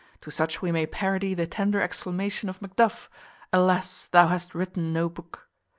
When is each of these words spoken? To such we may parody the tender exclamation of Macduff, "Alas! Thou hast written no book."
To 0.21 0.31
such 0.31 0.63
we 0.63 0.71
may 0.71 0.87
parody 0.87 1.35
the 1.35 1.45
tender 1.45 1.79
exclamation 1.79 2.49
of 2.49 2.59
Macduff, 2.59 3.07
"Alas! 3.53 4.07
Thou 4.07 4.29
hast 4.29 4.55
written 4.55 4.91
no 4.91 5.09
book." 5.09 5.47